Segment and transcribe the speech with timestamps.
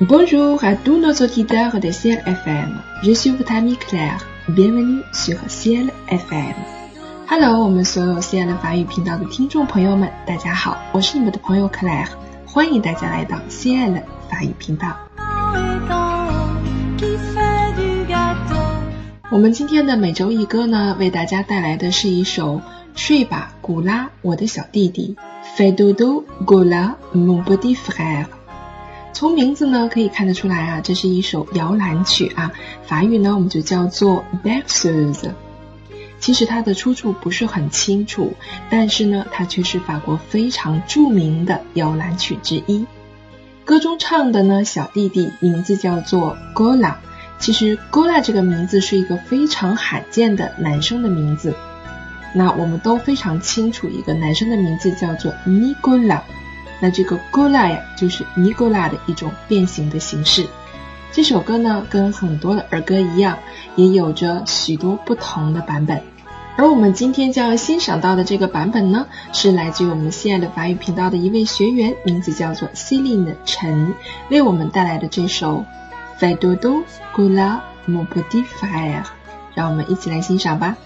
[0.00, 2.80] Bonjour à tous nos auditeurs de Ciel FM.
[3.02, 4.24] Je suis votre amie Claire.
[4.48, 6.54] Bienvenue sur Ciel FM.
[7.28, 12.06] Hello，我们所有 Ciel 法语频道的听众朋友们，大家好，我是你们的朋友 Claire，
[12.46, 14.96] 欢迎大家来到 Ciel 法语频道。
[19.32, 22.56] 我们今天的每周一歌呢，为大家带来的是一首
[22.94, 25.16] 《睡吧，古拉，我的小弟弟》。
[25.58, 28.26] Fais dodo, Gola, mon petit frère。
[29.12, 32.52] 从名字呢可以看得出来啊，这是一首摇篮曲啊。
[32.86, 35.30] 法语呢我们就叫做 berceuse。
[36.20, 38.34] 其实它的出处不是很清楚，
[38.70, 42.86] 但是呢它却是法国非常著名的摇篮曲之一。
[43.64, 46.94] 歌中唱的呢小弟弟名字叫做 Gola。
[47.38, 51.54] 其实 Gola 这个名字是一个非常罕见的男生的名字。
[52.34, 56.20] 那我们都非常清楚，一个男生的名字叫做 Nicola，
[56.80, 60.46] 那这个 Gola 呀，就是 Nicola 的一种变形的形式。
[61.10, 63.38] 这首歌呢，跟很多的儿歌一样，
[63.76, 66.02] 也有着许多不同的版本。
[66.56, 73.94] 而我们今天将要欣赏到的这个版本呢，是来自于我们心爱的法语频道的一位学员，名字叫做 Celine 陈，
[74.28, 75.64] 为我们带来的这首
[76.16, 76.82] f a d o d o
[77.14, 79.04] Gola Mon Petit Fire
[79.54, 80.76] 让我们一起来欣赏吧。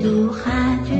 [0.00, 0.97] 渡汉江